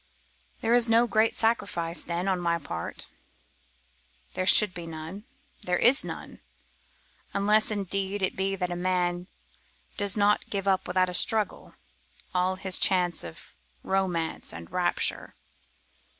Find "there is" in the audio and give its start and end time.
0.61-0.89, 5.63-6.03